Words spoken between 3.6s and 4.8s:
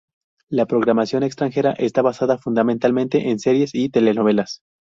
y telenovelas.